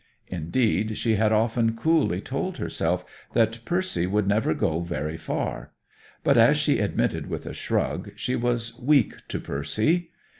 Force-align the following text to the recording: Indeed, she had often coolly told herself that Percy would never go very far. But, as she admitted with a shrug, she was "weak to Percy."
Indeed, 0.29 0.97
she 0.97 1.17
had 1.17 1.31
often 1.31 1.75
coolly 1.77 2.21
told 2.21 2.57
herself 2.57 3.05
that 3.33 3.63
Percy 3.65 4.07
would 4.07 4.25
never 4.25 4.55
go 4.55 4.79
very 4.81 5.15
far. 5.15 5.73
But, 6.23 6.39
as 6.39 6.57
she 6.57 6.79
admitted 6.79 7.27
with 7.29 7.45
a 7.45 7.53
shrug, 7.53 8.09
she 8.15 8.35
was 8.35 8.75
"weak 8.79 9.13
to 9.27 9.39
Percy." 9.39 10.09